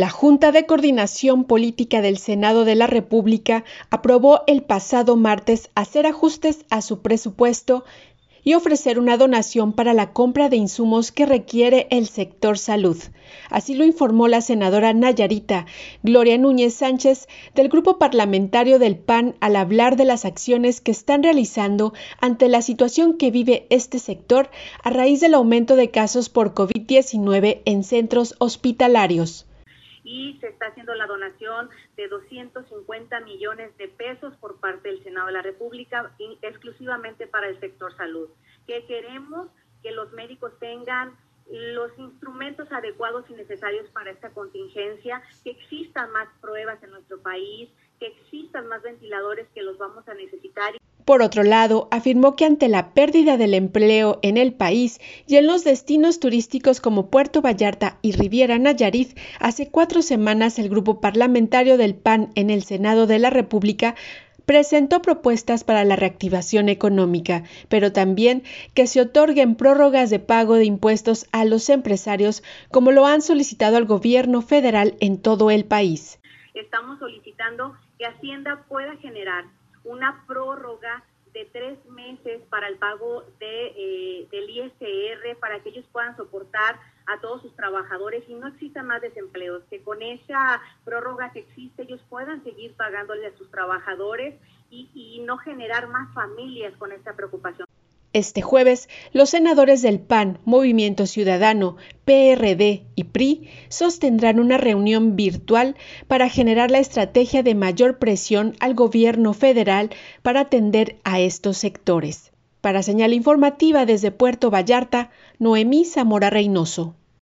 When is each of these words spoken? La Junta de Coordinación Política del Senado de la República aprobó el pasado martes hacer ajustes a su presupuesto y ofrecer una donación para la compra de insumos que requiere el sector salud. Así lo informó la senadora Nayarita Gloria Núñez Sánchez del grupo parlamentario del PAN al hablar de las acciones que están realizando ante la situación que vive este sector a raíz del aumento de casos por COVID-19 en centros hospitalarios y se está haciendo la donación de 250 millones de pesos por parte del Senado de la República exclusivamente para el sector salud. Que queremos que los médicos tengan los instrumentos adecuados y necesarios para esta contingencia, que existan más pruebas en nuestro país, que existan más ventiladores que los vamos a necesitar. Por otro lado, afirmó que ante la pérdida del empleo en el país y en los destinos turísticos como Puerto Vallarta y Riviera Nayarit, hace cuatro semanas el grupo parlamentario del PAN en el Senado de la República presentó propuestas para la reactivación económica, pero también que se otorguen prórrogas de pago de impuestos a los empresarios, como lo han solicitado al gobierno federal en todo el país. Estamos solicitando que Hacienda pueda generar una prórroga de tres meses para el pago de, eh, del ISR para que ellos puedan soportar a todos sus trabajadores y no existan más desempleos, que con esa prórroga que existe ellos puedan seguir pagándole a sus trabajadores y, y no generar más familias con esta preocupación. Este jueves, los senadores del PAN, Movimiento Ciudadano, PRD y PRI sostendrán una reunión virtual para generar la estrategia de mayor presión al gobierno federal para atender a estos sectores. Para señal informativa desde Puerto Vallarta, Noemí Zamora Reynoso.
La 0.00 0.08
Junta 0.08 0.50
de 0.50 0.64
Coordinación 0.64 1.44
Política 1.44 2.00
del 2.00 2.16
Senado 2.16 2.64
de 2.64 2.74
la 2.74 2.86
República 2.86 3.64
aprobó 3.90 4.40
el 4.46 4.62
pasado 4.62 5.14
martes 5.14 5.68
hacer 5.74 6.06
ajustes 6.06 6.64
a 6.70 6.80
su 6.80 7.02
presupuesto 7.02 7.84
y 8.42 8.54
ofrecer 8.54 8.98
una 8.98 9.18
donación 9.18 9.74
para 9.74 9.92
la 9.92 10.14
compra 10.14 10.48
de 10.48 10.56
insumos 10.56 11.12
que 11.12 11.26
requiere 11.26 11.86
el 11.90 12.08
sector 12.08 12.56
salud. 12.56 12.96
Así 13.50 13.74
lo 13.74 13.84
informó 13.84 14.26
la 14.26 14.40
senadora 14.40 14.94
Nayarita 14.94 15.66
Gloria 16.02 16.38
Núñez 16.38 16.72
Sánchez 16.72 17.28
del 17.54 17.68
grupo 17.68 17.98
parlamentario 17.98 18.78
del 18.78 18.96
PAN 18.96 19.34
al 19.40 19.54
hablar 19.54 19.96
de 19.96 20.06
las 20.06 20.24
acciones 20.24 20.80
que 20.80 20.92
están 20.92 21.22
realizando 21.22 21.92
ante 22.22 22.48
la 22.48 22.62
situación 22.62 23.18
que 23.18 23.30
vive 23.30 23.66
este 23.68 23.98
sector 23.98 24.48
a 24.82 24.88
raíz 24.88 25.20
del 25.20 25.34
aumento 25.34 25.76
de 25.76 25.90
casos 25.90 26.30
por 26.30 26.54
COVID-19 26.54 27.60
en 27.66 27.84
centros 27.84 28.34
hospitalarios 28.38 29.44
y 30.10 30.36
se 30.40 30.48
está 30.48 30.66
haciendo 30.66 30.92
la 30.94 31.06
donación 31.06 31.70
de 31.96 32.08
250 32.08 33.20
millones 33.20 33.76
de 33.76 33.86
pesos 33.86 34.34
por 34.38 34.58
parte 34.58 34.88
del 34.88 35.04
Senado 35.04 35.28
de 35.28 35.34
la 35.34 35.42
República 35.42 36.12
exclusivamente 36.42 37.28
para 37.28 37.48
el 37.48 37.60
sector 37.60 37.96
salud. 37.96 38.28
Que 38.66 38.84
queremos 38.86 39.48
que 39.84 39.92
los 39.92 40.10
médicos 40.12 40.52
tengan 40.58 41.16
los 41.48 41.96
instrumentos 41.96 42.70
adecuados 42.72 43.24
y 43.30 43.34
necesarios 43.34 43.88
para 43.90 44.10
esta 44.10 44.30
contingencia, 44.30 45.22
que 45.44 45.50
existan 45.50 46.10
más 46.10 46.28
pruebas 46.40 46.82
en 46.82 46.90
nuestro 46.90 47.20
país, 47.22 47.70
que 48.00 48.08
existan 48.08 48.66
más 48.66 48.82
ventiladores 48.82 49.46
que 49.54 49.62
los 49.62 49.78
vamos 49.78 50.08
a 50.08 50.14
necesitar. 50.14 50.74
Por 51.10 51.22
otro 51.22 51.42
lado, 51.42 51.88
afirmó 51.90 52.36
que 52.36 52.44
ante 52.44 52.68
la 52.68 52.94
pérdida 52.94 53.36
del 53.36 53.54
empleo 53.54 54.20
en 54.22 54.36
el 54.36 54.52
país 54.52 55.00
y 55.26 55.38
en 55.38 55.48
los 55.48 55.64
destinos 55.64 56.20
turísticos 56.20 56.80
como 56.80 57.10
Puerto 57.10 57.42
Vallarta 57.42 57.98
y 58.00 58.12
Riviera 58.12 58.60
Nayarit, 58.60 59.18
hace 59.40 59.68
cuatro 59.68 60.02
semanas 60.02 60.60
el 60.60 60.68
grupo 60.68 61.00
parlamentario 61.00 61.78
del 61.78 61.96
PAN 61.96 62.30
en 62.36 62.48
el 62.48 62.62
Senado 62.62 63.08
de 63.08 63.18
la 63.18 63.28
República 63.28 63.96
presentó 64.46 65.02
propuestas 65.02 65.64
para 65.64 65.84
la 65.84 65.96
reactivación 65.96 66.68
económica, 66.68 67.42
pero 67.68 67.90
también 67.90 68.44
que 68.74 68.86
se 68.86 69.00
otorguen 69.00 69.56
prórrogas 69.56 70.10
de 70.10 70.20
pago 70.20 70.54
de 70.54 70.66
impuestos 70.66 71.26
a 71.32 71.44
los 71.44 71.70
empresarios, 71.70 72.44
como 72.70 72.92
lo 72.92 73.06
han 73.06 73.20
solicitado 73.20 73.78
al 73.78 73.84
gobierno 73.84 74.42
federal 74.42 74.94
en 75.00 75.20
todo 75.20 75.50
el 75.50 75.64
país. 75.64 76.20
Estamos 76.54 77.00
solicitando 77.00 77.74
que 77.98 78.06
Hacienda 78.06 78.64
pueda 78.68 78.94
generar 78.98 79.46
una 79.84 80.24
prórroga 80.26 81.04
de 81.32 81.44
tres 81.52 81.78
meses 81.86 82.42
para 82.48 82.68
el 82.68 82.76
pago 82.76 83.22
de, 83.38 83.66
eh, 83.76 84.28
del 84.30 84.50
ISR 84.50 85.36
para 85.38 85.60
que 85.60 85.68
ellos 85.70 85.84
puedan 85.92 86.16
soportar 86.16 86.80
a 87.06 87.20
todos 87.20 87.42
sus 87.42 87.54
trabajadores 87.54 88.24
y 88.28 88.34
no 88.34 88.48
existan 88.48 88.86
más 88.86 89.00
desempleos, 89.00 89.62
que 89.70 89.82
con 89.82 90.02
esa 90.02 90.60
prórroga 90.84 91.32
que 91.32 91.40
existe 91.40 91.82
ellos 91.82 92.00
puedan 92.08 92.42
seguir 92.42 92.74
pagándole 92.74 93.26
a 93.26 93.36
sus 93.36 93.50
trabajadores 93.50 94.34
y, 94.70 94.90
y 94.94 95.20
no 95.20 95.38
generar 95.38 95.88
más 95.88 96.12
familias 96.14 96.76
con 96.78 96.92
esta 96.92 97.14
preocupación. 97.14 97.69
Este 98.12 98.42
jueves, 98.42 98.88
los 99.12 99.30
senadores 99.30 99.82
del 99.82 100.00
PAN, 100.00 100.40
Movimiento 100.44 101.06
Ciudadano, 101.06 101.76
PRD 102.04 102.82
y 102.96 103.04
PRI 103.04 103.48
sostendrán 103.68 104.40
una 104.40 104.58
reunión 104.58 105.14
virtual 105.14 105.76
para 106.08 106.28
generar 106.28 106.72
la 106.72 106.80
estrategia 106.80 107.44
de 107.44 107.54
mayor 107.54 107.98
presión 107.98 108.56
al 108.58 108.74
gobierno 108.74 109.32
federal 109.32 109.90
para 110.22 110.40
atender 110.40 110.98
a 111.04 111.20
estos 111.20 111.58
sectores. 111.58 112.32
Para 112.60 112.82
señal 112.82 113.14
informativa 113.14 113.86
desde 113.86 114.10
Puerto 114.10 114.50
Vallarta, 114.50 115.10
Noemí 115.38 115.84
Zamora 115.84 116.30
Reynoso. 116.30 116.96